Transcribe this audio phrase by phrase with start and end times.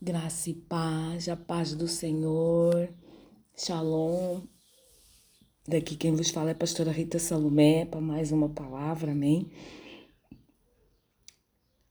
[0.00, 2.88] Graça e paz, a paz do Senhor,
[3.56, 4.42] Shalom.
[5.66, 9.50] Daqui quem vos fala é a pastora Rita Salomé, para mais uma palavra, amém?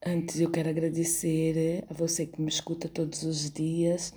[0.05, 4.13] Antes eu quero agradecer a você que me escuta todos os dias.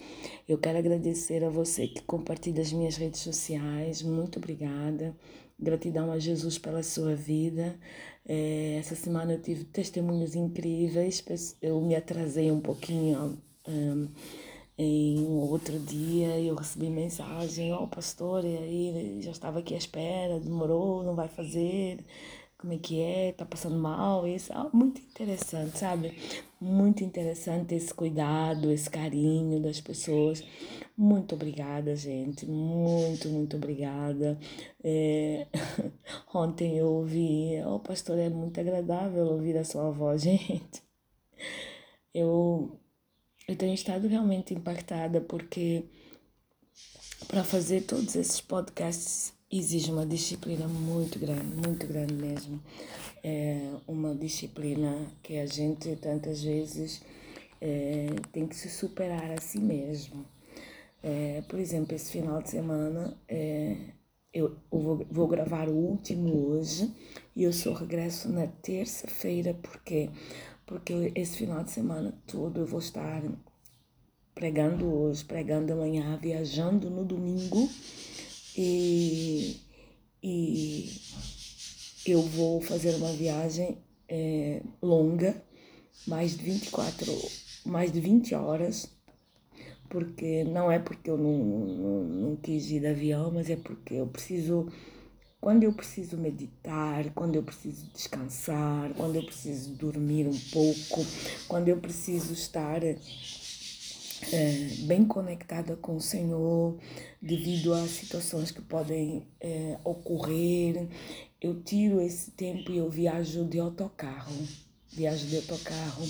[0.48, 4.02] Eu quero agradecer a você que compartilha as minhas redes sociais.
[4.02, 5.16] Muito obrigada.
[5.58, 7.76] Gratidão a Jesus pela sua vida.
[8.24, 11.24] É, essa semana eu tive testemunhos incríveis.
[11.60, 13.36] Eu me atrasei um pouquinho
[13.70, 14.08] um,
[14.78, 19.78] em outro dia eu recebi mensagem, ó oh, pastor, e aí já estava aqui à
[19.78, 22.04] espera, demorou, não vai fazer,
[22.56, 26.14] como é que é, tá passando mal, isso, ah, muito interessante, sabe?
[26.60, 30.42] Muito interessante esse cuidado, esse carinho das pessoas.
[30.96, 34.38] Muito obrigada, gente, muito, muito obrigada.
[34.82, 35.46] É...
[36.34, 40.82] Ontem eu ouvi, ó oh, pastor, é muito agradável ouvir a sua voz, gente.
[42.14, 42.79] Eu
[43.50, 45.82] eu tenho estado realmente impactada porque
[47.26, 52.62] para fazer todos esses podcasts exige uma disciplina muito grande, muito grande mesmo.
[53.24, 57.02] É uma disciplina que a gente tantas vezes
[57.60, 60.24] é, tem que se superar a si mesmo.
[61.02, 63.76] É, por exemplo, esse final de semana é,
[64.32, 66.88] eu, vou, vou, gravar o último hoje
[67.34, 70.08] e eu só regresso na terça-feira porque
[70.70, 73.20] porque esse final de semana todo eu vou estar
[74.32, 77.68] pregando hoje, pregando amanhã, viajando no domingo.
[78.56, 79.60] E,
[80.22, 80.92] e
[82.06, 85.42] eu vou fazer uma viagem é, longa,
[86.06, 87.12] mais de 24,
[87.66, 88.88] mais de 20 horas,
[89.88, 93.94] porque não é porque eu não, não, não quis ir de avião, mas é porque
[93.94, 94.68] eu preciso
[95.40, 101.04] quando eu preciso meditar, quando eu preciso descansar, quando eu preciso dormir um pouco,
[101.48, 102.98] quando eu preciso estar é,
[104.80, 106.78] bem conectada com o Senhor,
[107.22, 110.88] devido às situações que podem é, ocorrer,
[111.40, 114.36] eu tiro esse tempo e eu viajo de autocarro.
[114.92, 116.04] Viajo de autocarro,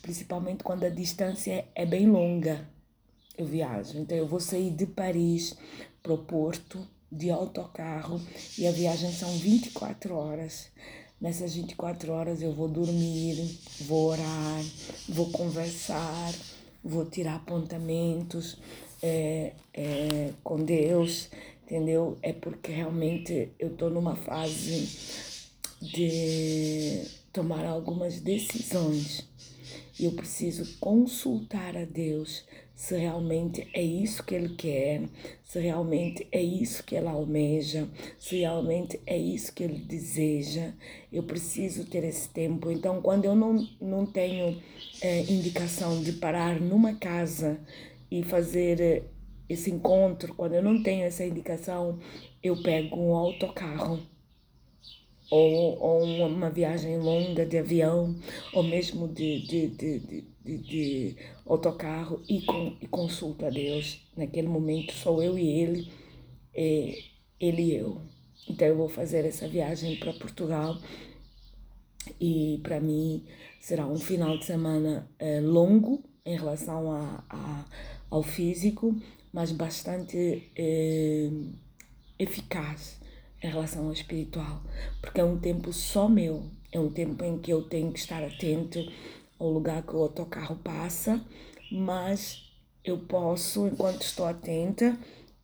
[0.00, 2.66] principalmente quando a distância é bem longa.
[3.36, 3.98] Eu viajo.
[3.98, 5.54] Então, eu vou sair de Paris
[6.02, 8.18] para o Porto de autocarro
[8.56, 10.68] e a viagem são 24 horas.
[11.20, 14.64] Nessas 24 horas eu vou dormir, vou orar,
[15.08, 16.32] vou conversar,
[16.82, 18.56] vou tirar apontamentos
[19.02, 21.28] é, é, com Deus,
[21.64, 22.18] entendeu?
[22.22, 24.88] É porque realmente eu estou numa fase
[25.80, 29.28] de tomar algumas decisões
[29.98, 32.44] e eu preciso consultar a Deus
[32.82, 35.02] se realmente é isso que Ele quer,
[35.44, 37.88] se realmente é isso que Ele almeja,
[38.18, 40.72] se realmente é isso que Ele deseja.
[41.12, 42.72] Eu preciso ter esse tempo.
[42.72, 44.60] Então, quando eu não, não tenho
[45.00, 47.60] é, indicação de parar numa casa
[48.10, 49.02] e fazer eh,
[49.48, 52.00] esse encontro, quando eu não tenho essa indicação,
[52.42, 54.00] eu pego um autocarro
[55.32, 58.14] ou, ou uma viagem longa de avião,
[58.52, 61.16] ou mesmo de, de, de, de, de, de
[61.46, 64.02] autocarro e, com, e consulto a Deus.
[64.14, 65.90] Naquele momento sou eu e ele,
[66.54, 66.98] é,
[67.40, 68.02] ele e eu.
[68.46, 70.76] Então eu vou fazer essa viagem para Portugal
[72.20, 73.24] e para mim
[73.58, 77.64] será um final de semana é, longo em relação a, a,
[78.10, 78.94] ao físico,
[79.32, 81.30] mas bastante é,
[82.18, 83.00] eficaz
[83.42, 84.62] em relação ao espiritual,
[85.00, 88.22] porque é um tempo só meu, é um tempo em que eu tenho que estar
[88.22, 88.78] atento
[89.38, 91.20] ao lugar que o autocarro passa,
[91.70, 92.52] mas
[92.84, 94.96] eu posso, enquanto estou atenta,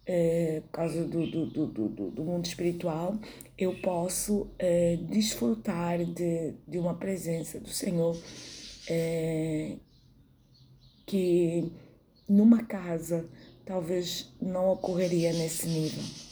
[0.06, 3.18] é, por causa do, do, do, do, do mundo espiritual,
[3.58, 8.16] eu posso é, desfrutar de, de uma presença do Senhor
[8.88, 9.76] é,
[11.04, 11.70] que
[12.28, 13.28] numa casa
[13.66, 16.27] talvez não ocorreria nesse nível.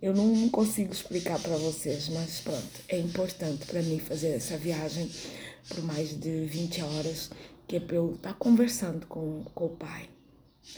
[0.00, 5.10] Eu não consigo explicar para vocês, mas pronto, é importante para mim fazer essa viagem
[5.68, 7.30] por mais de 20 horas,
[7.66, 10.08] que é para eu estar conversando com, com o Pai.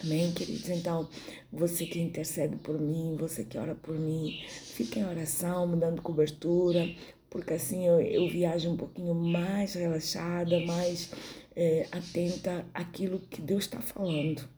[0.04, 0.68] Amém, queridos?
[0.68, 1.08] Então,
[1.52, 6.00] você que intercede por mim, você que ora por mim, fique em oração, me dando
[6.00, 6.88] cobertura,
[7.28, 11.10] porque assim eu, eu viajo um pouquinho mais relaxada, mais
[11.56, 14.48] é, atenta àquilo que Deus está falando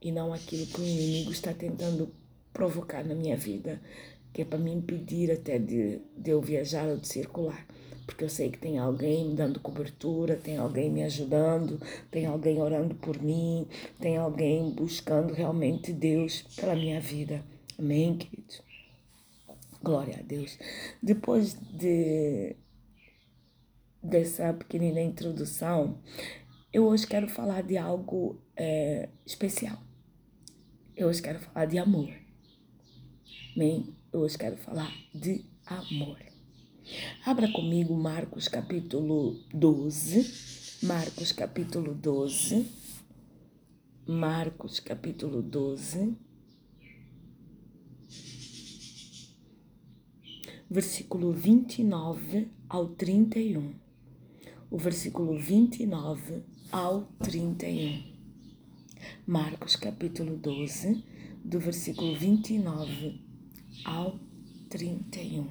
[0.00, 2.12] e não aquilo que o inimigo está tentando
[2.56, 3.78] provocar na minha vida,
[4.32, 7.66] que é para me impedir até de, de eu viajar ou de circular.
[8.06, 11.78] Porque eu sei que tem alguém me dando cobertura, tem alguém me ajudando,
[12.10, 13.66] tem alguém orando por mim,
[14.00, 17.42] tem alguém buscando realmente Deus pela minha vida.
[17.78, 18.62] Amém, queridos?
[19.82, 20.58] Glória a Deus.
[21.02, 22.56] Depois de
[24.02, 25.98] dessa pequenina introdução,
[26.72, 29.78] Eu hoje quero falar de algo é, especial.
[30.94, 32.25] Eu hoje quero falar de amor.
[33.56, 33.96] Amém?
[34.12, 36.18] Hoje quero falar de amor.
[37.24, 40.82] Abra comigo Marcos capítulo 12.
[40.82, 42.66] Marcos capítulo 12.
[44.06, 46.18] Marcos capítulo 12.
[50.68, 53.72] Versículo 29 ao 31.
[54.70, 58.02] O versículo 29 ao 31.
[59.26, 61.02] Marcos capítulo 12,
[61.42, 63.25] do versículo 29
[63.84, 64.18] ao
[64.68, 65.46] 31.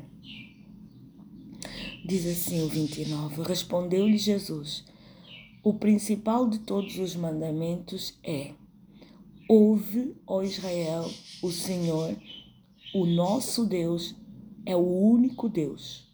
[2.06, 4.84] Diz assim o 29: Respondeu-lhe Jesus:
[5.64, 8.54] O principal de todos os mandamentos é:
[9.50, 11.10] Ouve, ó Israel,
[11.42, 12.16] o Senhor,
[12.94, 14.16] o nosso Deus,
[14.66, 16.06] é o único Deus.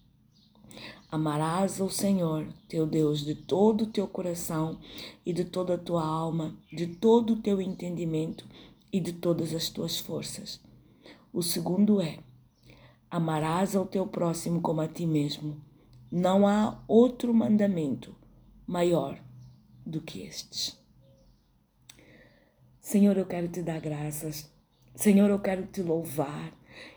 [1.12, 4.80] Amarás ao Senhor, teu Deus, de todo o teu coração
[5.25, 8.46] e de toda a tua alma, de todo o teu entendimento
[8.94, 10.62] e de todas as tuas forças.
[11.33, 12.19] O segundo é:
[13.10, 15.62] amarás ao teu próximo como a ti mesmo.
[16.12, 18.13] Não há outro mandamento
[18.68, 19.18] maior
[19.86, 20.78] do que estes.
[22.81, 24.51] Senhor, eu quero te dar graças.
[24.94, 26.51] Senhor, eu quero te louvar.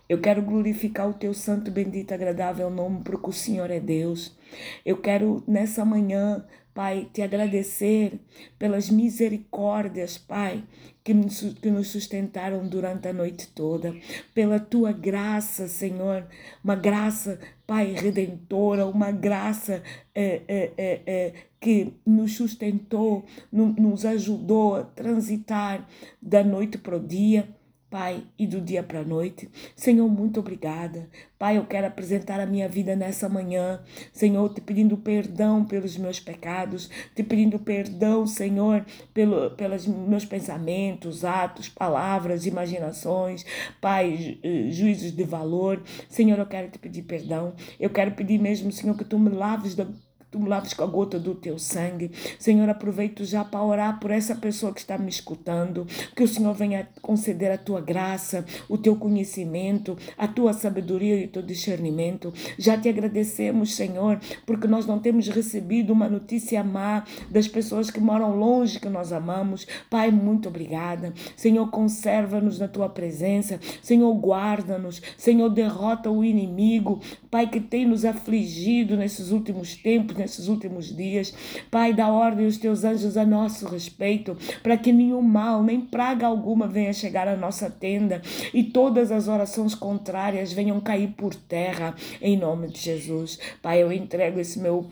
[0.08, 4.36] Eu quero glorificar o teu santo, bendito, agradável nome, porque o Senhor é Deus.
[4.84, 6.44] Eu quero nessa manhã,
[6.74, 8.18] Pai, te agradecer
[8.58, 10.64] pelas misericórdias, Pai,
[11.04, 13.94] que nos sustentaram durante a noite toda,
[14.34, 16.26] pela tua graça, Senhor,
[16.62, 19.82] uma graça, Pai, redentora, uma graça
[20.14, 25.88] é, é, é, que nos sustentou, nos ajudou a transitar
[26.20, 27.48] da noite para o dia.
[27.94, 29.48] Pai, e do dia para a noite.
[29.76, 31.08] Senhor, muito obrigada.
[31.38, 33.80] Pai, eu quero apresentar a minha vida nessa manhã.
[34.12, 41.24] Senhor, te pedindo perdão pelos meus pecados, te pedindo perdão, Senhor, pelo, pelos meus pensamentos,
[41.24, 43.46] atos, palavras, imaginações,
[43.80, 44.40] Pai,
[44.70, 45.80] juízos de valor.
[46.08, 47.54] Senhor, eu quero te pedir perdão.
[47.78, 49.86] Eu quero pedir mesmo, Senhor, que tu me laves da
[50.34, 52.10] tu me laves com a gota do teu sangue.
[52.40, 55.86] Senhor, aproveito já para orar por essa pessoa que está me escutando,
[56.16, 61.26] que o Senhor venha conceder a tua graça, o teu conhecimento, a tua sabedoria e
[61.26, 62.34] o teu discernimento.
[62.58, 68.00] Já te agradecemos, Senhor, porque nós não temos recebido uma notícia má das pessoas que
[68.00, 69.68] moram longe que nós amamos.
[69.88, 71.14] Pai, muito obrigada.
[71.36, 73.60] Senhor, conserva-nos na tua presença.
[73.80, 75.00] Senhor, guarda-nos.
[75.16, 77.00] Senhor, derrota o inimigo.
[77.30, 81.32] Pai, que tem nos afligido nesses últimos tempos, nesses últimos dias.
[81.70, 86.26] Pai, dá ordem aos teus anjos a nosso respeito, para que nenhum mal, nem praga
[86.26, 88.20] alguma venha chegar à nossa tenda
[88.52, 93.38] e todas as orações contrárias venham cair por terra, em nome de Jesus.
[93.62, 94.90] Pai, eu entrego esse meu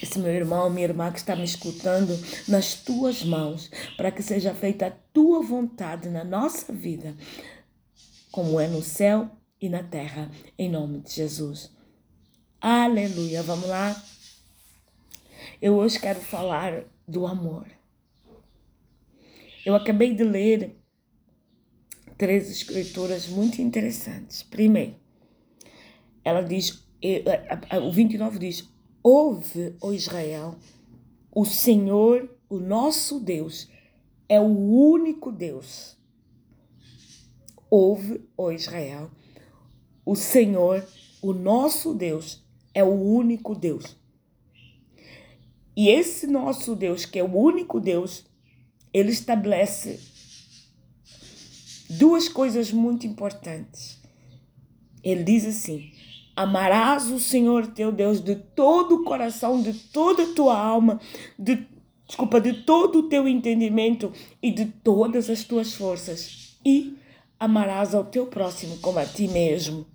[0.00, 2.16] esse meu irmão, minha irmã que está me escutando,
[2.46, 7.16] nas tuas mãos, para que seja feita a tua vontade na nossa vida,
[8.30, 9.28] como é no céu
[9.60, 11.72] e na terra, em nome de Jesus.
[12.60, 13.40] Aleluia.
[13.42, 13.94] Vamos lá?
[15.60, 17.66] Eu hoje quero falar do amor.
[19.66, 20.78] Eu acabei de ler
[22.16, 24.40] três escrituras muito interessantes.
[24.40, 24.94] Primeiro,
[26.24, 26.86] ela diz,
[27.84, 28.68] o 29 diz:
[29.02, 30.54] Ouve, ó Israel,
[31.34, 33.68] o Senhor, o nosso Deus,
[34.28, 35.98] é o único Deus.
[37.68, 39.10] Ouve, ó Israel,
[40.06, 40.86] o Senhor,
[41.20, 43.97] o nosso Deus, é o único Deus.
[45.78, 48.24] E esse nosso Deus, que é o único Deus,
[48.92, 50.00] ele estabelece
[51.90, 53.96] duas coisas muito importantes.
[55.04, 55.92] Ele diz assim:
[56.34, 61.00] Amarás o Senhor teu Deus de todo o coração, de toda a tua alma,
[61.38, 61.64] de
[62.04, 66.58] desculpa, de todo o teu entendimento e de todas as tuas forças.
[66.66, 66.98] E
[67.38, 69.86] amarás ao teu próximo como a ti mesmo.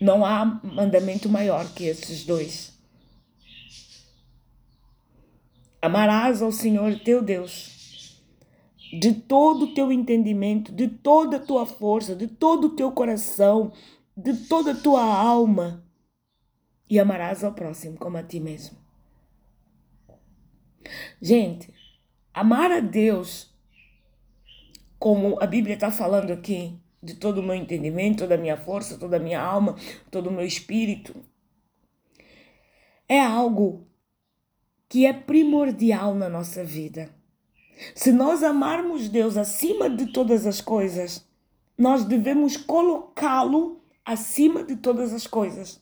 [0.00, 2.71] Não há mandamento maior que esses dois.
[5.82, 7.72] Amarás ao Senhor teu Deus
[8.92, 13.72] de todo o teu entendimento, de toda a tua força, de todo o teu coração,
[14.14, 15.84] de toda a tua alma,
[16.88, 18.76] e amarás ao próximo como a ti mesmo.
[21.20, 21.72] Gente,
[22.34, 23.50] amar a Deus,
[24.98, 28.98] como a Bíblia está falando aqui, de todo o meu entendimento, toda a minha força,
[28.98, 29.74] toda a minha alma,
[30.10, 31.16] todo o meu espírito,
[33.08, 33.86] é algo
[34.92, 37.08] que é primordial na nossa vida.
[37.94, 41.26] Se nós amarmos Deus acima de todas as coisas,
[41.78, 45.80] nós devemos colocá-lo acima de todas as coisas.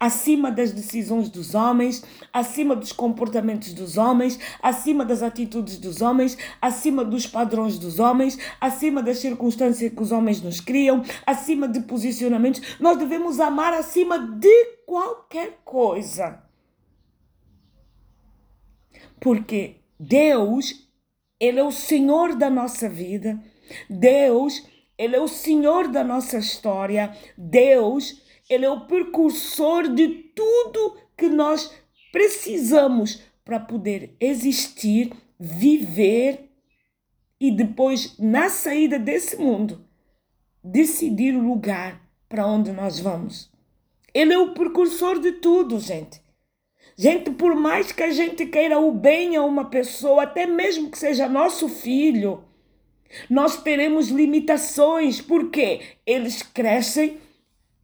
[0.00, 2.02] acima das decisões dos homens,
[2.32, 8.38] acima dos comportamentos dos homens, acima das atitudes dos homens, acima dos padrões dos homens,
[8.58, 12.62] acima das circunstâncias que os homens nos criam, acima de posicionamentos.
[12.80, 16.45] Nós devemos amar acima de qualquer coisa.
[19.26, 20.88] Porque Deus,
[21.40, 23.42] Ele é o Senhor da nossa vida.
[23.90, 24.64] Deus,
[24.96, 27.12] Ele é o Senhor da nossa história.
[27.36, 31.74] Deus, ele é o precursor de tudo que nós
[32.12, 36.48] precisamos para poder existir, viver
[37.40, 39.84] e depois, na saída desse mundo,
[40.62, 43.50] decidir o lugar para onde nós vamos.
[44.14, 46.24] Ele é o precursor de tudo, gente.
[46.96, 50.98] Gente, por mais que a gente queira o bem a uma pessoa, até mesmo que
[50.98, 52.42] seja nosso filho,
[53.28, 57.20] nós teremos limitações, porque eles crescem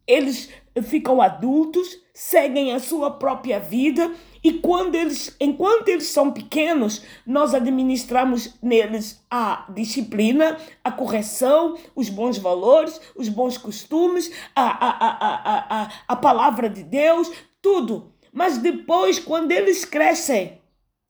[0.06, 0.50] eles
[0.84, 7.54] ficam adultos, seguem a sua própria vida e quando eles, enquanto eles são pequenos, nós
[7.54, 15.82] administramos neles a disciplina, a correção, os bons valores, os bons costumes, a, a, a,
[15.82, 18.12] a, a, palavra de Deus, tudo.
[18.32, 20.60] Mas depois, quando eles crescem,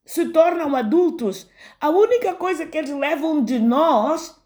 [0.05, 1.49] se tornam adultos,
[1.81, 4.37] a única coisa que eles levam de nós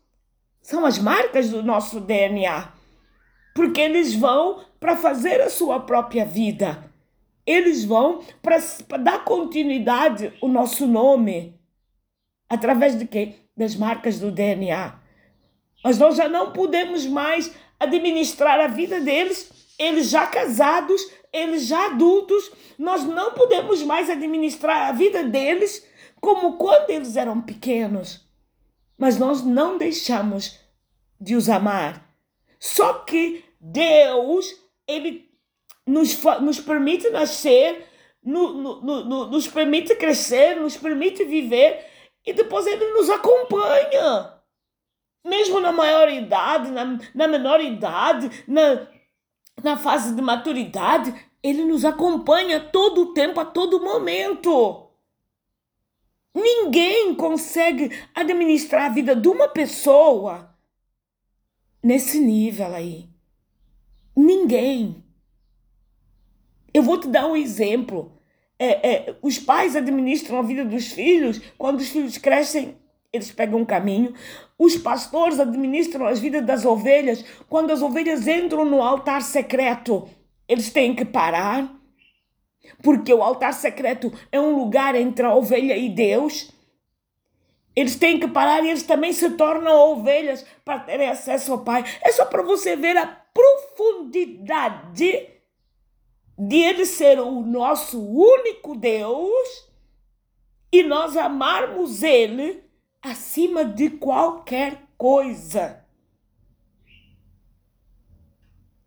[0.61, 2.77] são as marcas do nosso DNA
[3.57, 6.93] porque eles vão para fazer a sua própria vida.
[7.47, 8.59] Eles vão para
[8.99, 11.59] dar continuidade o nosso nome.
[12.49, 13.37] Através de quê?
[13.57, 15.01] Das marcas do DNA.
[15.83, 21.01] Mas nós já não podemos mais administrar a vida deles, eles já casados,
[21.33, 25.87] eles já adultos, nós não podemos mais administrar a vida deles
[26.21, 28.27] como quando eles eram pequenos.
[28.97, 30.59] Mas nós não deixamos
[31.21, 32.07] de os amar.
[32.59, 34.55] Só que Deus,
[34.87, 35.31] ele
[35.87, 37.87] nos, nos permite nascer,
[38.23, 41.85] no, no, no, nos permite crescer, nos permite viver
[42.25, 44.33] e depois ele nos acompanha.
[45.25, 48.87] Mesmo na maior idade, na, na menor idade, na,
[49.63, 54.91] na fase de maturidade, ele nos acompanha todo o tempo, a todo momento.
[56.35, 60.55] Ninguém consegue administrar a vida de uma pessoa
[61.83, 63.09] nesse nível aí.
[64.15, 65.03] Ninguém.
[66.75, 68.13] Eu vou te dar um exemplo.
[68.59, 71.41] É, é, os pais administram a vida dos filhos.
[71.57, 72.77] Quando os filhos crescem,
[73.17, 74.15] eles pegam um caminho.
[74.59, 77.25] Os pastores administram as vidas das ovelhas.
[77.49, 80.09] Quando as ovelhas entram no altar secreto,
[80.49, 81.73] eles têm que parar.
[82.83, 86.51] Porque o altar secreto é um lugar entre a ovelha e Deus.
[87.75, 91.85] Eles têm que parar e eles também se tornam ovelhas para terem acesso ao Pai.
[92.03, 95.29] É só para você ver a profundidade
[96.39, 99.69] de Ele ser o nosso único Deus
[100.73, 102.66] e nós amarmos Ele
[103.11, 105.85] acima de qualquer coisa.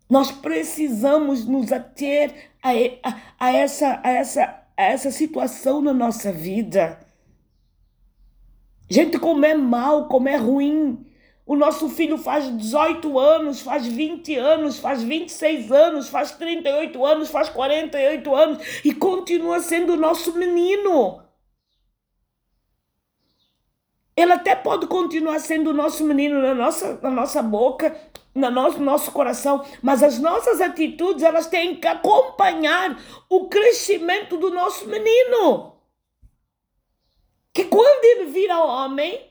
[0.09, 2.71] Nós precisamos nos ater a,
[3.03, 6.99] a, a, essa, a, essa, a essa situação na nossa vida.
[8.89, 11.05] Gente, como é mal, como é ruim
[11.49, 17.31] o nosso filho faz 18 anos, faz 20 anos, faz 26 anos, faz 38 anos,
[17.31, 21.23] faz 48 anos e continua sendo o nosso menino.
[24.19, 27.97] Ele até pode continuar sendo o nosso menino na nossa, na nossa boca,
[28.35, 34.49] no nosso, nosso coração, mas as nossas atitudes elas têm que acompanhar o crescimento do
[34.49, 35.73] nosso menino.
[37.53, 39.25] Que quando ele vira homem,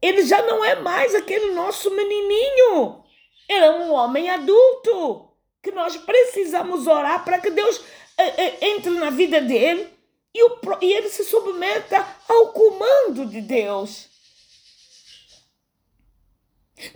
[0.00, 3.02] ele já não é mais aquele nosso menininho.
[3.48, 7.84] Ele é um homem adulto que nós precisamos orar para que Deus
[8.18, 9.93] eh, eh, entre na vida dele
[10.34, 14.10] e, o, e ele se submeta ao comando de Deus.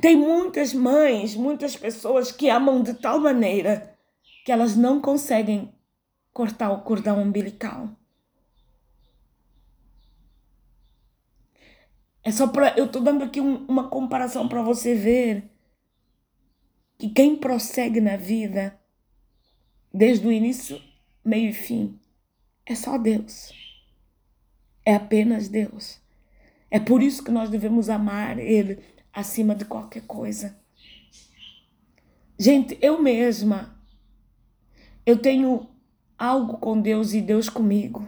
[0.01, 3.97] Tem muitas mães, muitas pessoas que amam de tal maneira
[4.45, 5.73] que elas não conseguem
[6.33, 7.89] cortar o cordão umbilical.
[12.25, 12.77] É só para.
[12.77, 15.51] Eu estou dando aqui um, uma comparação para você ver
[16.99, 18.79] que quem prossegue na vida,
[19.95, 20.83] desde o início,
[21.25, 21.99] meio e fim,
[22.69, 23.51] é só Deus.
[24.85, 25.99] É apenas Deus.
[26.71, 28.79] É por isso que nós devemos amar Ele
[29.11, 30.55] acima de qualquer coisa.
[32.39, 33.75] Gente, eu mesma,
[35.05, 35.67] eu tenho
[36.19, 38.07] algo com Deus e Deus comigo.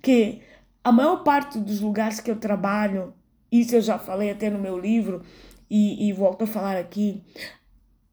[0.00, 0.40] Que
[0.82, 3.12] a maior parte dos lugares que eu trabalho,
[3.52, 5.22] isso eu já falei até no meu livro
[5.68, 7.22] e, e volto a falar aqui,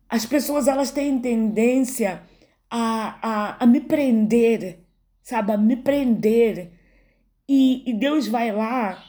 [0.09, 2.21] as pessoas elas têm tendência
[2.69, 4.79] a, a, a me prender,
[5.21, 5.51] sabe?
[5.51, 6.71] A me prender.
[7.47, 9.03] E, e Deus vai lá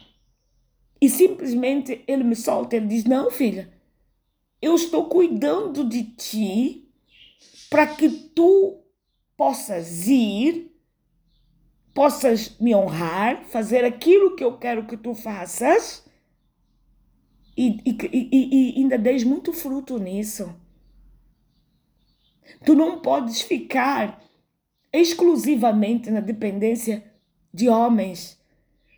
[1.00, 2.77] e simplesmente ele me solta.
[2.77, 3.73] Ele diz: Não, filha,
[4.61, 6.88] eu estou cuidando de ti
[7.71, 8.81] para que tu
[9.37, 10.73] possas ir,
[11.95, 16.05] possas me honrar, fazer aquilo que eu quero que tu faças
[17.57, 20.55] e, e, e, e ainda des muito fruto nisso.
[22.64, 24.23] Tu não podes ficar
[24.93, 27.05] exclusivamente na dependência
[27.52, 28.38] de homens,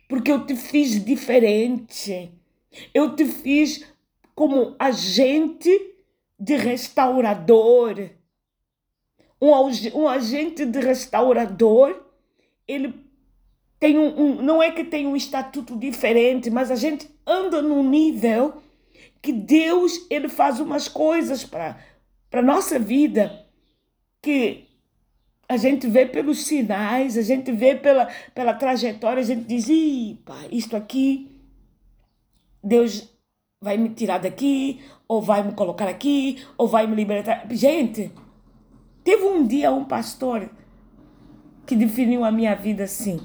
[0.07, 2.31] porque eu te fiz diferente.
[2.93, 3.85] Eu te fiz
[4.35, 5.69] como agente
[6.39, 8.09] de restaurador.
[9.41, 9.51] Um,
[9.95, 12.03] um agente de restaurador,
[12.67, 12.93] ele
[13.79, 17.87] tem um, um, não é que tem um estatuto diferente, mas a gente anda num
[17.87, 18.61] nível
[19.21, 21.79] que Deus ele faz umas coisas para
[22.31, 23.45] para nossa vida
[24.21, 24.69] que
[25.49, 30.37] a gente vê pelos sinais, a gente vê pela, pela trajetória, a gente diz, pá,
[30.49, 31.29] isto aqui,
[32.63, 33.13] Deus
[33.61, 37.45] vai me tirar daqui, ou vai me colocar aqui, ou vai me libertar.
[37.51, 38.13] Gente,
[39.03, 40.49] teve um dia um pastor
[41.65, 43.19] que definiu a minha vida assim.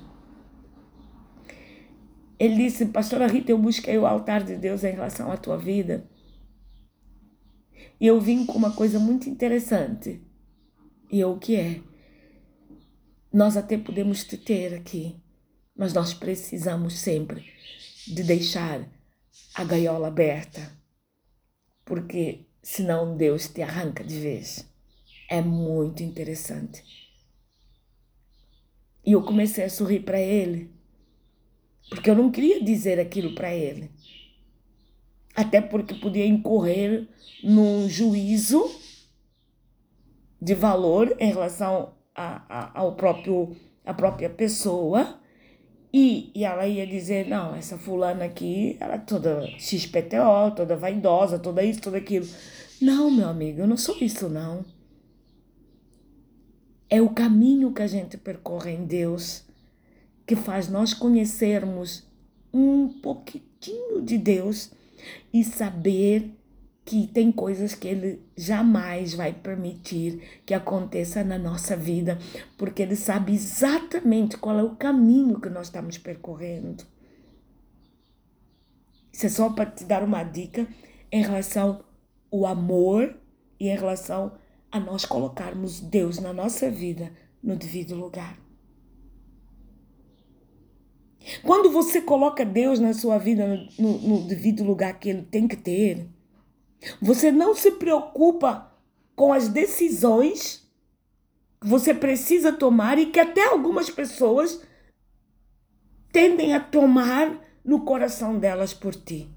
[2.40, 6.04] Ele disse, pastora Rita, eu busquei o altar de Deus em relação à tua vida.
[8.00, 10.20] E eu vim com uma coisa muito interessante.
[11.10, 11.80] E é o que é?
[13.32, 15.16] Nós até podemos te ter aqui,
[15.74, 17.44] mas nós precisamos sempre
[18.06, 18.88] de deixar
[19.54, 20.72] a gaiola aberta,
[21.84, 24.66] porque senão Deus te arranca de vez.
[25.28, 26.82] É muito interessante.
[29.04, 30.70] E eu comecei a sorrir para ele,
[31.88, 33.90] porque eu não queria dizer aquilo para ele.
[35.36, 37.06] Até porque podia incorrer
[37.44, 38.70] num juízo
[40.40, 45.20] de valor em relação a, a, ao próprio a própria pessoa.
[45.92, 51.38] E, e ela ia dizer não essa fulana aqui ela é toda xpto toda vaidosa
[51.38, 52.26] toda isso toda aquilo.
[52.80, 54.64] Não meu amigo eu não sou isso não.
[56.88, 59.44] É o caminho que a gente percorre em Deus
[60.26, 62.04] que faz nós conhecermos
[62.52, 64.72] um pouquinho de Deus
[65.32, 66.30] e saber
[66.84, 72.16] que tem coisas que ele jamais vai permitir que aconteça na nossa vida,
[72.56, 76.84] porque ele sabe exatamente qual é o caminho que nós estamos percorrendo.
[79.12, 80.66] Isso é só para te dar uma dica
[81.10, 81.84] em relação
[82.32, 83.16] ao amor
[83.58, 84.32] e em relação
[84.70, 87.10] a nós colocarmos Deus na nossa vida
[87.42, 88.45] no devido lugar.
[91.42, 95.48] Quando você coloca Deus na sua vida no, no, no devido lugar que ele tem
[95.48, 96.06] que ter,
[97.00, 98.72] você não se preocupa
[99.14, 100.68] com as decisões
[101.60, 104.62] que você precisa tomar e que até algumas pessoas
[106.12, 109.28] tendem a tomar no coração delas por ti.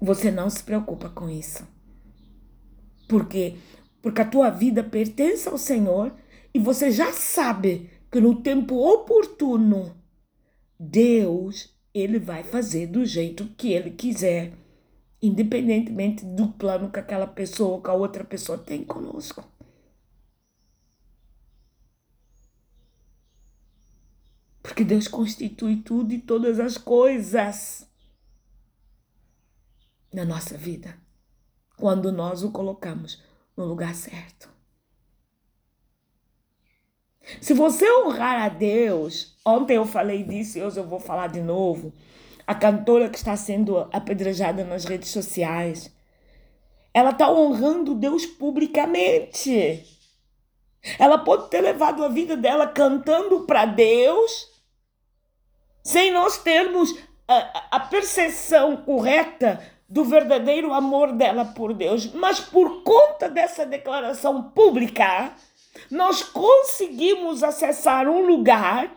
[0.00, 1.66] Você não se preocupa com isso.
[3.08, 3.56] Por quê?
[4.00, 6.14] Porque a tua vida pertence ao Senhor
[6.54, 10.01] e você já sabe que no tempo oportuno
[10.84, 14.52] Deus ele vai fazer do jeito que ele quiser
[15.22, 19.44] independentemente do plano que aquela pessoa que a outra pessoa tem conosco.
[24.60, 27.88] Porque Deus constitui tudo e todas as coisas
[30.12, 30.98] na nossa vida
[31.76, 33.22] quando nós o colocamos
[33.56, 34.50] no lugar certo.
[37.40, 41.40] Se você honrar a Deus, ontem eu falei disso e hoje eu vou falar de
[41.40, 41.92] novo
[42.46, 45.90] a cantora que está sendo apedrejada nas redes sociais.
[46.92, 49.84] Ela está honrando Deus publicamente.
[50.98, 54.48] Ela pode ter levado a vida dela cantando para Deus,
[55.82, 56.94] sem nós termos
[57.28, 62.12] a, a percepção correta do verdadeiro amor dela por Deus.
[62.12, 65.32] Mas por conta dessa declaração pública,
[65.90, 68.90] nós conseguimos acessar um lugar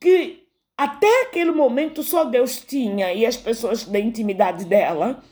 [0.00, 5.22] que até aquele momento só Deus tinha e as pessoas da intimidade dela.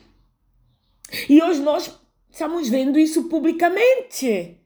[1.29, 2.00] E hoje nós
[2.31, 4.61] estamos vendo isso publicamente.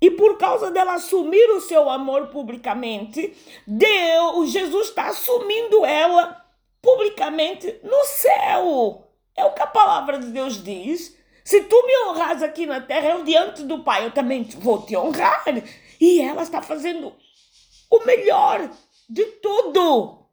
[0.00, 3.34] E por causa dela assumir o seu amor publicamente,
[3.66, 6.44] Deus, Jesus está assumindo ela
[6.80, 9.10] publicamente no céu.
[9.34, 11.16] É o que a palavra de Deus diz.
[11.44, 14.96] Se tu me honras aqui na terra, eu diante do Pai, eu também vou te
[14.96, 15.44] honrar.
[16.00, 17.12] E ela está fazendo
[17.96, 18.70] o melhor
[19.08, 20.26] de tudo.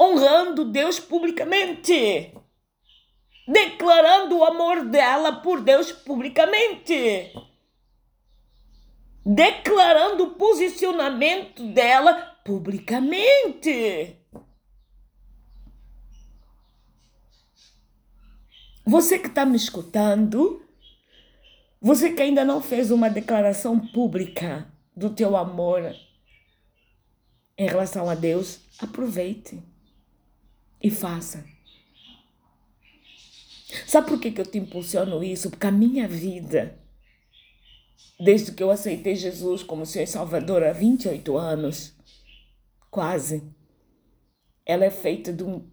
[0.00, 2.32] Honrando Deus publicamente.
[3.46, 7.32] declarando o amor dela por Deus publicamente,
[9.24, 14.16] declarando o posicionamento dela publicamente.
[18.84, 20.62] Você que está me escutando,
[21.80, 25.94] você que ainda não fez uma declaração pública do teu amor
[27.58, 29.62] em relação a Deus, aproveite
[30.82, 31.44] e faça.
[33.86, 35.50] Sabe por que, que eu te impulsiono isso?
[35.50, 36.78] Porque a minha vida,
[38.18, 41.94] desde que eu aceitei Jesus como Senhor e Salvador há 28 anos,
[42.90, 43.42] quase,
[44.64, 45.68] ela é feita de um,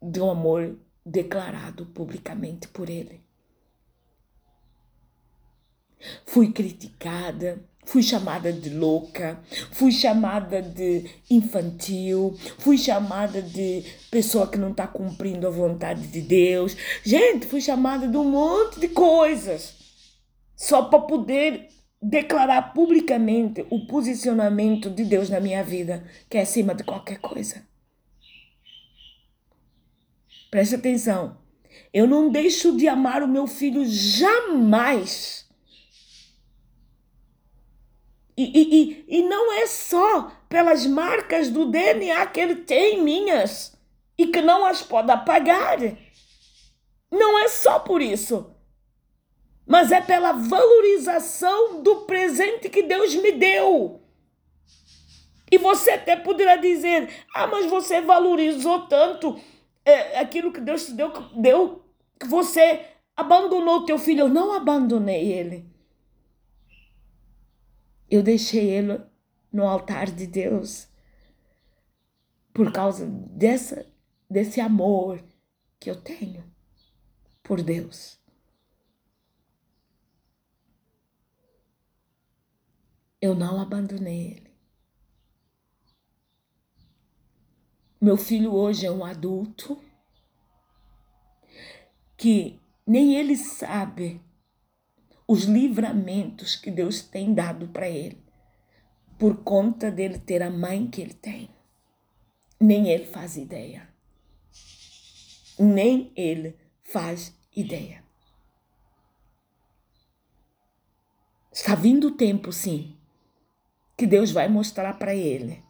[0.00, 3.22] de um amor declarado publicamente por Ele.
[6.26, 9.38] Fui criticada, Fui chamada de louca,
[9.72, 16.20] fui chamada de infantil, fui chamada de pessoa que não está cumprindo a vontade de
[16.22, 16.76] Deus.
[17.04, 19.74] Gente, fui chamada de um monte de coisas
[20.56, 21.68] só para poder
[22.00, 27.62] declarar publicamente o posicionamento de Deus na minha vida, que é acima de qualquer coisa.
[30.50, 31.38] Preste atenção.
[31.92, 35.43] Eu não deixo de amar o meu filho jamais
[38.36, 43.76] e, e, e, não é só pelas marcas do DNA que ele tem minhas
[44.18, 45.78] e que não as pode apagar.
[47.10, 48.52] Não é só por isso.
[49.66, 54.02] Mas é pela valorização do presente que Deus me deu.
[55.50, 59.38] E você até poderá dizer: Ah, mas você valorizou tanto
[59.84, 61.84] é, aquilo que Deus te deu, deu
[62.18, 62.84] que você
[63.16, 64.22] abandonou teu filho.
[64.22, 65.73] Eu não abandonei ele.
[68.14, 69.04] Eu deixei ele
[69.52, 70.86] no altar de Deus
[72.52, 73.92] por causa dessa,
[74.30, 75.20] desse amor
[75.80, 76.44] que eu tenho
[77.42, 78.16] por Deus.
[83.20, 84.54] Eu não abandonei ele.
[88.00, 89.76] Meu filho hoje é um adulto
[92.16, 94.22] que nem ele sabe
[95.26, 98.22] os livramentos que Deus tem dado para ele,
[99.18, 101.50] por conta dele ter a mãe que ele tem.
[102.60, 103.88] Nem ele faz ideia.
[105.58, 108.04] Nem ele faz ideia.
[111.52, 112.96] Está vindo o tempo, sim,
[113.96, 115.62] que Deus vai mostrar para ele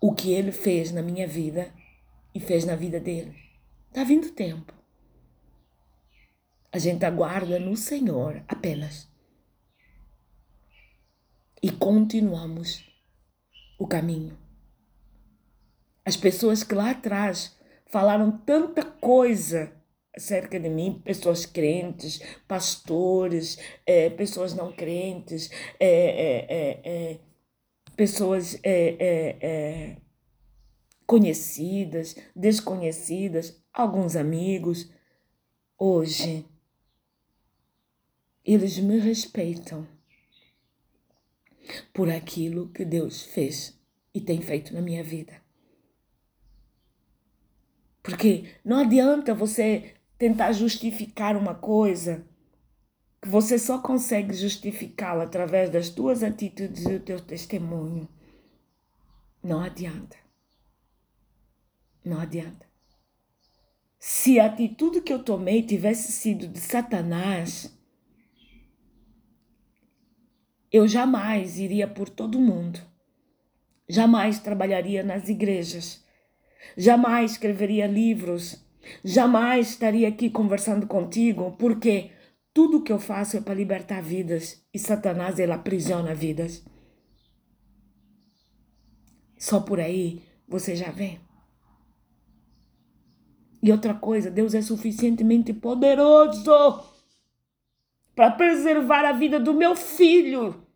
[0.00, 1.72] o que ele fez na minha vida
[2.34, 3.34] e fez na vida dele.
[3.88, 4.81] Está vindo o tempo.
[6.72, 9.06] A gente aguarda no Senhor apenas.
[11.62, 12.84] E continuamos
[13.78, 14.38] o caminho.
[16.04, 17.56] As pessoas que lá atrás
[17.86, 19.72] falaram tanta coisa
[20.16, 27.20] acerca de mim, pessoas crentes, pastores, é, pessoas não crentes, é, é, é
[27.94, 28.58] pessoas
[31.06, 34.90] conhecidas, desconhecidas, alguns amigos.
[35.78, 36.46] Hoje,
[38.44, 39.86] eles me respeitam
[41.92, 43.78] por aquilo que Deus fez
[44.14, 45.40] e tem feito na minha vida.
[48.02, 52.26] Porque não adianta você tentar justificar uma coisa
[53.20, 58.08] que você só consegue justificá-la através das tuas atitudes e do teu testemunho.
[59.42, 60.16] Não adianta.
[62.04, 62.66] Não adianta.
[63.98, 67.72] Se a atitude que eu tomei tivesse sido de Satanás,
[70.72, 72.80] eu jamais iria por todo mundo.
[73.88, 76.02] Jamais trabalharia nas igrejas.
[76.76, 78.64] Jamais escreveria livros.
[79.04, 82.10] Jamais estaria aqui conversando contigo, porque
[82.54, 86.64] tudo que eu faço é para libertar vidas e Satanás ele aprisiona vidas.
[89.38, 91.18] Só por aí você já vê.
[93.62, 96.91] E outra coisa, Deus é suficientemente poderoso
[98.14, 100.66] para preservar a vida do meu filho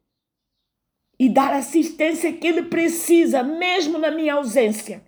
[1.19, 5.05] e dar assistência que ele precisa, mesmo na minha ausência.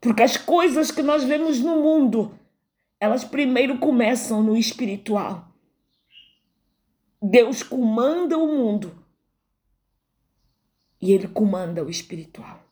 [0.00, 2.38] Porque as coisas que nós vemos no mundo,
[2.98, 5.48] elas primeiro começam no espiritual.
[7.22, 9.04] Deus comanda o mundo
[11.00, 12.64] e ele comanda o espiritual.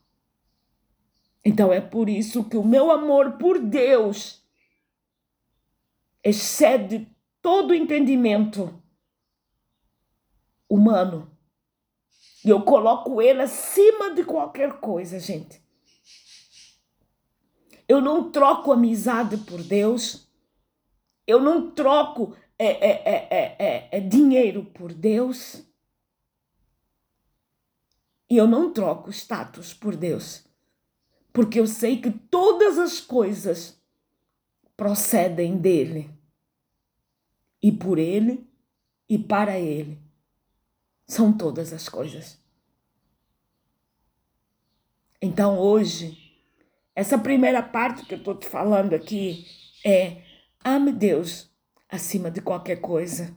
[1.44, 4.42] Então é por isso que o meu amor por Deus
[6.22, 7.08] excede
[7.48, 8.78] todo entendimento
[10.68, 11.34] humano.
[12.44, 15.62] E eu coloco ele acima de qualquer coisa, gente.
[17.88, 20.28] Eu não troco amizade por Deus.
[21.26, 25.64] Eu não troco é, é, é, é, dinheiro por Deus.
[28.28, 30.44] E eu não troco status por Deus.
[31.32, 33.80] Porque eu sei que todas as coisas
[34.76, 36.17] procedem dele.
[37.62, 38.46] E por ele
[39.08, 39.98] e para ele
[41.06, 42.38] são todas as coisas.
[45.20, 46.16] Então hoje,
[46.94, 49.46] essa primeira parte que eu estou te falando aqui
[49.84, 50.22] é
[50.64, 51.50] ame Deus
[51.88, 53.34] acima de qualquer coisa.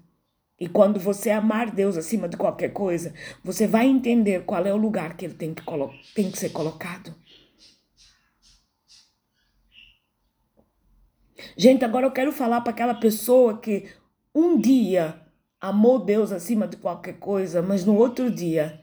[0.60, 4.78] E quando você amar Deus acima de qualquer coisa, você vai entender qual é o
[4.78, 5.64] lugar que ele tem que,
[6.14, 7.16] tem que ser colocado.
[11.58, 13.90] Gente, agora eu quero falar para aquela pessoa que
[14.34, 15.20] um dia
[15.60, 18.82] amou Deus acima de qualquer coisa, mas no outro dia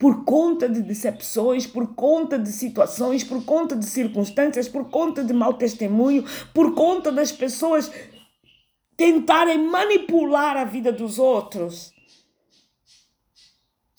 [0.00, 5.34] por conta de decepções, por conta de situações, por conta de circunstâncias, por conta de
[5.34, 7.92] mau testemunho, por conta das pessoas
[8.96, 11.92] tentarem manipular a vida dos outros.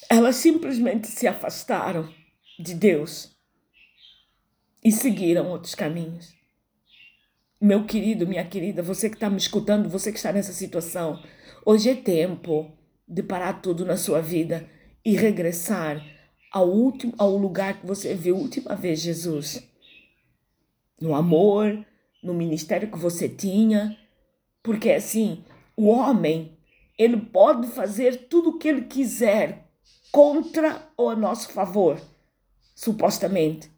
[0.09, 2.11] Elas simplesmente se afastaram
[2.59, 3.37] de Deus
[4.83, 6.40] e seguiram outros caminhos.
[7.63, 11.21] Meu querido, minha querida, você que está me escutando, você que está nessa situação,
[11.63, 12.75] hoje é tempo
[13.07, 14.67] de parar tudo na sua vida
[15.05, 16.03] e regressar
[16.51, 19.61] ao, último, ao lugar que você viu a última vez Jesus.
[20.99, 21.85] No amor,
[22.23, 23.95] no ministério que você tinha.
[24.63, 25.43] Porque assim,
[25.77, 26.57] o homem,
[26.97, 29.67] ele pode fazer tudo o que ele quiser
[30.11, 32.01] contra ou a nosso favor,
[32.73, 33.69] supostamente.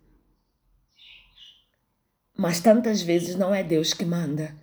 [2.36, 4.56] Mas tantas vezes não é Deus que manda.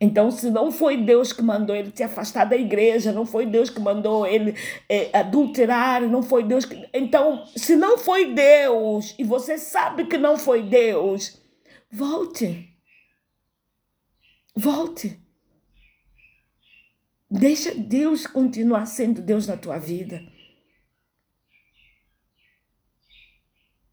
[0.00, 3.70] Então, se não foi Deus que mandou ele se afastar da igreja, não foi Deus
[3.70, 4.52] que mandou ele
[4.88, 6.88] é, adulterar, não foi Deus que.
[6.92, 11.40] Então, se não foi Deus e você sabe que não foi Deus,
[11.88, 12.68] volte.
[14.56, 15.20] Volte.
[17.30, 20.20] Deixa Deus continuar sendo Deus na tua vida.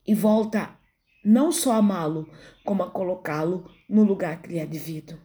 [0.08, 0.76] E volta
[1.24, 2.28] não só amá-lo,
[2.70, 5.20] como a colocá-lo no lugar que lhe é devido.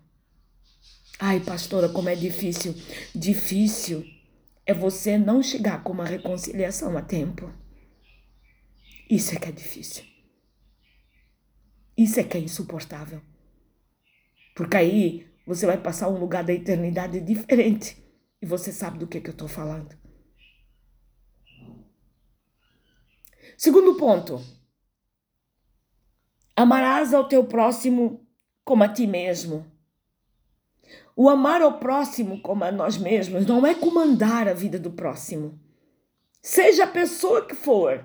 [1.21, 2.75] Ai, pastora, como é difícil.
[3.15, 4.03] Difícil
[4.65, 7.53] é você não chegar com uma reconciliação a tempo.
[9.11, 10.05] Isso é que é difícil.
[11.95, 13.21] Isso é que é insuportável.
[14.57, 18.03] Porque aí você vai passar um lugar da eternidade diferente.
[18.41, 19.95] E você sabe do que, que eu estou falando.
[23.59, 24.64] Segundo ponto.
[26.57, 28.25] Amarás ao teu próximo
[28.65, 29.67] como a ti mesmo.
[31.17, 35.59] O amar ao próximo como a nós mesmos não é comandar a vida do próximo.
[36.43, 38.05] Seja a pessoa que for.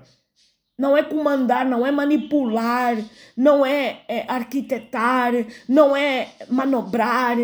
[0.78, 2.96] Não é comandar, não é manipular,
[3.36, 5.32] não é, é arquitetar,
[5.68, 7.36] não é manobrar.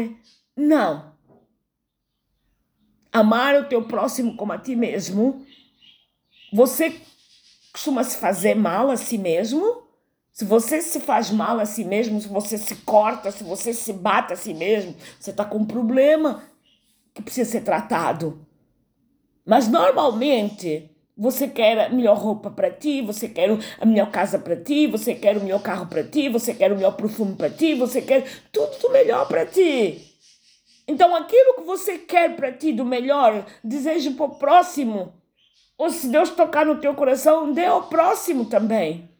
[0.57, 1.13] Não.
[3.13, 5.45] Amar o teu próximo como a ti mesmo.
[6.53, 6.99] Você
[7.73, 9.86] costuma se fazer mal a si mesmo?
[10.37, 13.91] Se você se faz mal a si mesmo, se você se corta, se você se
[13.91, 16.43] bate a si mesmo, você está com um problema
[17.15, 18.47] que precisa ser tratado.
[19.47, 23.49] Mas normalmente você quer a melhor roupa para ti, você quer
[23.81, 26.77] a melhor casa para ti, você quer o melhor carro para ti, você quer o
[26.77, 30.19] melhor perfume para ti, você quer tudo do melhor para ti.
[30.87, 35.15] Então aquilo que você quer para ti do melhor, deseja para o próximo.
[35.79, 39.16] Ou se Deus tocar no teu coração, dê ao próximo também.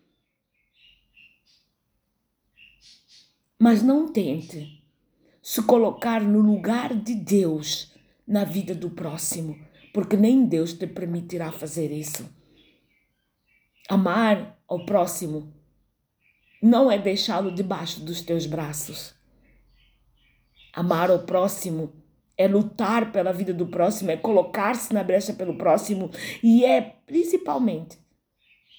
[3.59, 4.83] Mas não tente
[5.43, 7.95] se colocar no lugar de Deus
[8.27, 9.57] na vida do próximo,
[9.95, 12.29] porque nem Deus te permitirá fazer isso.
[13.89, 15.55] Amar ao próximo
[16.61, 19.15] não é deixá-lo debaixo dos teus braços.
[20.73, 21.93] Amar ao próximo
[22.37, 26.11] é lutar pela vida do próximo, é colocar-se na brecha pelo próximo
[26.43, 27.99] e é principalmente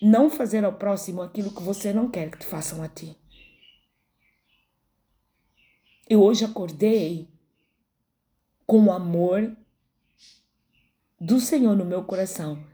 [0.01, 3.17] não fazer ao próximo aquilo que você não quer que te façam a ti.
[6.09, 7.27] Eu hoje acordei
[8.65, 9.55] com o amor
[11.19, 12.65] do Senhor no meu coração,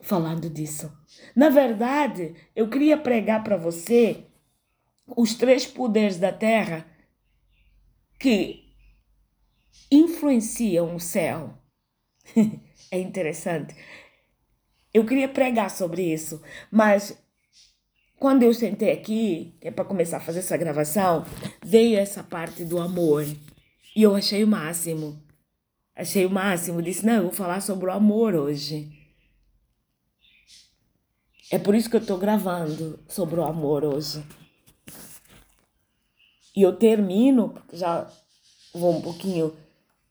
[0.00, 0.92] falando disso.
[1.34, 4.24] Na verdade, eu queria pregar para você
[5.16, 6.86] os três poderes da terra
[8.18, 8.72] que
[9.90, 11.58] influenciam o céu.
[12.92, 13.74] é interessante.
[14.94, 17.19] Eu queria pregar sobre isso, mas
[18.20, 21.24] quando eu sentei aqui, que é para começar a fazer essa gravação,
[21.64, 23.24] veio essa parte do amor.
[23.96, 25.18] E eu achei o máximo.
[25.96, 26.82] Achei o máximo.
[26.82, 28.92] Disse: Não, eu vou falar sobre o amor hoje.
[31.50, 34.22] É por isso que eu estou gravando sobre o amor hoje.
[36.54, 38.06] E eu termino, porque já
[38.74, 39.56] vou um pouquinho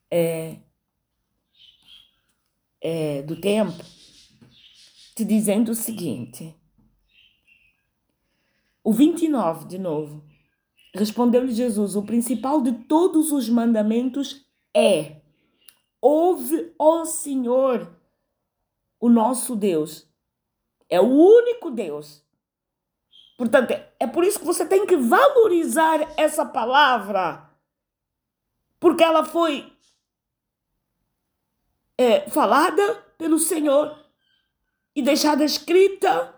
[0.09, 0.55] é,
[2.81, 3.85] é, do tempo,
[5.15, 6.58] te dizendo o seguinte.
[8.89, 10.23] O 29, de novo.
[10.95, 14.43] Respondeu-lhe Jesus: O principal de todos os mandamentos
[14.75, 15.21] é:
[16.01, 17.95] Ouve, ó Senhor,
[18.99, 20.07] o nosso Deus.
[20.89, 22.25] É o único Deus.
[23.37, 27.47] Portanto, é por isso que você tem que valorizar essa palavra,
[28.79, 29.71] porque ela foi
[31.95, 34.03] é, falada pelo Senhor
[34.95, 36.33] e deixada escrita,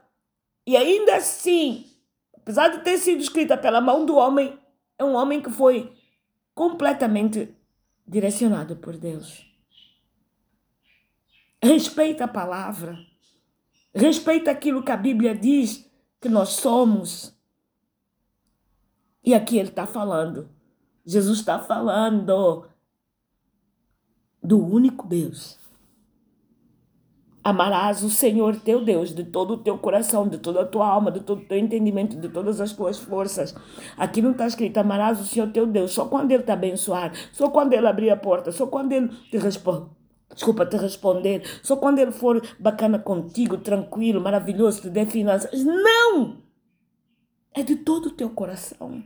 [0.67, 1.90] e ainda assim,
[2.41, 4.59] apesar de ter sido escrita pela mão do homem,
[4.97, 5.95] é um homem que foi
[6.53, 7.55] completamente
[8.05, 9.47] direcionado por Deus.
[11.63, 12.97] Respeita a palavra.
[13.93, 15.87] Respeita aquilo que a Bíblia diz
[16.19, 17.35] que nós somos.
[19.23, 20.49] E aqui ele está falando.
[21.05, 22.67] Jesus está falando
[24.41, 25.60] do único Deus.
[27.43, 31.11] Amarás o Senhor teu Deus de todo o teu coração, de toda a tua alma,
[31.11, 33.55] de todo o teu entendimento, de todas as tuas forças.
[33.97, 37.49] Aqui não está escrito amarás o Senhor teu Deus só quando Ele te abençoar, só
[37.49, 39.89] quando Ele abrir a porta, só quando Ele te responde
[40.33, 45.63] desculpa, te responder, só quando ele for bacana contigo, tranquilo, maravilhoso, te der finanças.
[45.63, 46.41] Não!
[47.53, 49.03] É de todo o teu coração.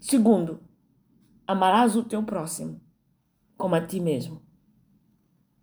[0.00, 0.60] Segundo,
[1.46, 2.80] amarás o teu próximo
[3.56, 4.45] como a ti mesmo.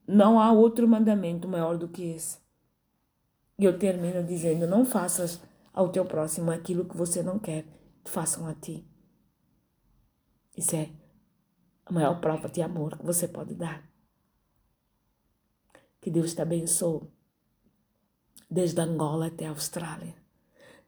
[0.07, 2.37] Não há outro mandamento maior do que esse.
[3.57, 5.41] E eu termino dizendo: não faças
[5.73, 7.65] ao teu próximo aquilo que você não quer
[8.03, 8.85] que façam a ti.
[10.55, 10.89] Isso é
[11.85, 13.89] a maior prova de amor que você pode dar.
[16.01, 17.09] Que Deus te abençoe,
[18.49, 20.15] desde Angola até a Austrália.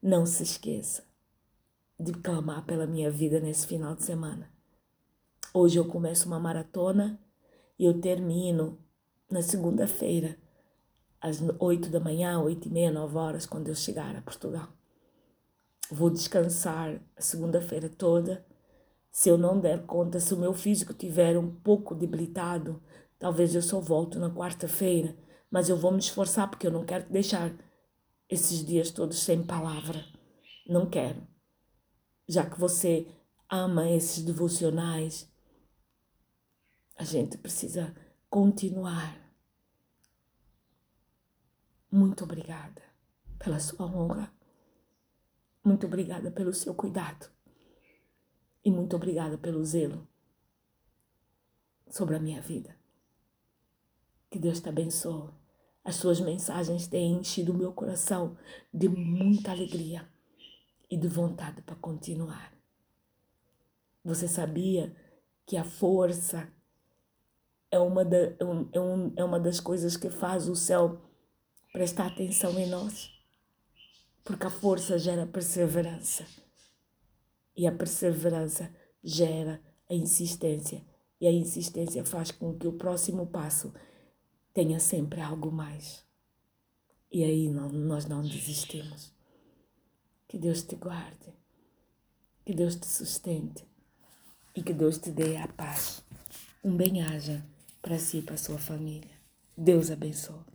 [0.01, 1.03] Não se esqueça
[1.99, 4.51] de clamar pela minha vida nesse final de semana.
[5.53, 7.19] Hoje eu começo uma maratona
[7.79, 8.84] e eu termino
[9.29, 10.37] na segunda-feira,
[11.19, 14.69] às oito da manhã, oito e meia, nove horas, quando eu chegar a Portugal.
[15.89, 18.45] Vou descansar a segunda-feira toda
[19.15, 22.83] se eu não der conta, se o meu físico tiver um pouco debilitado,
[23.17, 25.15] talvez eu só volto na quarta-feira,
[25.49, 27.55] mas eu vou me esforçar porque eu não quero deixar
[28.29, 30.03] esses dias todos sem palavra.
[30.67, 31.25] Não quero.
[32.27, 33.07] Já que você
[33.49, 35.31] ama esses devocionais,
[36.97, 37.95] a gente precisa
[38.35, 39.17] continuar.
[41.89, 42.81] Muito obrigada
[43.39, 44.29] pela sua honra.
[45.63, 47.31] Muito obrigada pelo seu cuidado.
[48.61, 50.05] E muito obrigada pelo zelo
[51.87, 52.77] sobre a minha vida.
[54.29, 55.31] Que Deus te abençoe.
[55.81, 58.37] As suas mensagens têm enchido o meu coração
[58.73, 60.05] de muita alegria
[60.91, 62.53] e de vontade para continuar.
[64.03, 64.93] Você sabia
[65.45, 66.53] que a força
[67.75, 68.37] é uma, da, é,
[68.71, 71.01] é, um, é uma das coisas que faz o céu
[71.73, 73.11] prestar atenção em nós?
[74.23, 76.25] Porque a força gera perseverança.
[77.55, 80.83] E a perseverança gera a insistência.
[81.19, 83.73] E a insistência faz com que o próximo passo
[84.53, 86.03] tenha sempre algo mais.
[87.11, 89.13] E aí não, nós não desistimos.
[90.27, 91.33] Que Deus te guarde.
[92.45, 93.67] Que Deus te sustente.
[94.55, 96.03] E que Deus te dê a paz.
[96.63, 97.45] Um bem-aja
[97.85, 99.11] para si e para sua família.
[99.55, 100.54] Deus abençoe.